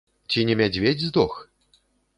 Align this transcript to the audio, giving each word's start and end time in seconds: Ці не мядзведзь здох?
Ці 0.35 0.45
не 0.51 0.55
мядзведзь 0.61 1.07
здох? 1.13 1.39